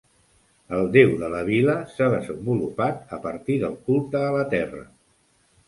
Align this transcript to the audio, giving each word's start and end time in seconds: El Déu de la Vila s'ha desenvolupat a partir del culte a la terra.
El 0.77 0.87
Déu 0.95 1.11
de 1.23 1.29
la 1.33 1.41
Vila 1.49 1.75
s'ha 1.91 2.09
desenvolupat 2.15 3.15
a 3.19 3.21
partir 3.29 3.61
del 3.67 3.79
culte 3.91 4.25
a 4.25 4.35
la 4.41 4.51
terra. 4.59 4.85